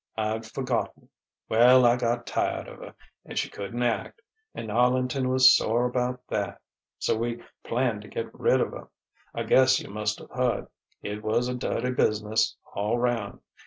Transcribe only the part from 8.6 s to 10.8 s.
of her. I guess you must've heard.